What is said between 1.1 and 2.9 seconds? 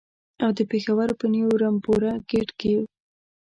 په نیو رمپوره ګېټ کې.